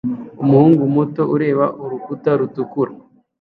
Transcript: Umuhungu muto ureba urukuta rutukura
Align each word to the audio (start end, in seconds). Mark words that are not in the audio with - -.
Umuhungu 0.43 0.81
muto 0.95 1.21
ureba 1.35 1.65
urukuta 1.83 2.29
rutukura 2.39 2.91